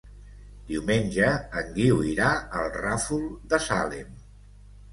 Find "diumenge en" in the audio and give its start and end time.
0.69-1.69